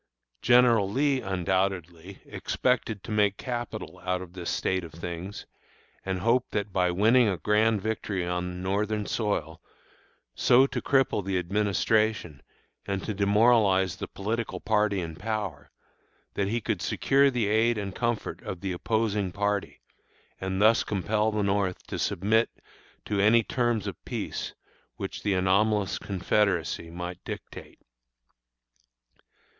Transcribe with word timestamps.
General 0.41 0.89
Lee, 0.89 1.21
undoubtedly, 1.21 2.21
expected 2.25 3.03
to 3.03 3.11
make 3.11 3.37
capital 3.37 4.01
out 4.03 4.19
of 4.19 4.33
this 4.33 4.49
state 4.49 4.83
of 4.83 4.93
things, 4.93 5.45
and 6.03 6.17
hoped 6.21 6.53
that 6.53 6.73
by 6.73 6.89
winning 6.89 7.27
a 7.29 7.37
grand 7.37 7.83
victory 7.83 8.25
on 8.25 8.63
Northern 8.63 9.05
soil, 9.05 9.61
so 10.33 10.65
to 10.65 10.81
cripple 10.81 11.23
the 11.23 11.37
Administration 11.37 12.41
and 12.87 13.03
to 13.03 13.13
demoralize 13.13 13.97
the 13.97 14.07
political 14.07 14.59
party 14.59 15.01
in 15.01 15.15
power, 15.17 15.69
that 16.33 16.47
he 16.47 16.61
could 16.61 16.81
secure 16.81 17.29
the 17.29 17.45
aid 17.45 17.77
and 17.77 17.93
comfort 17.93 18.41
of 18.41 18.61
the 18.61 18.71
opposing 18.71 19.31
party, 19.31 19.81
and 20.39 20.59
thus 20.59 20.83
compel 20.83 21.31
the 21.31 21.43
North 21.43 21.85
to 21.85 21.99
submit 21.99 22.49
to 23.05 23.19
any 23.21 23.43
terms 23.43 23.85
of 23.85 24.03
peace 24.03 24.55
which 24.95 25.21
the 25.21 25.35
anomalous 25.35 25.99
Confederacy 25.99 26.89
might 26.89 27.23
dictate. 27.23 27.77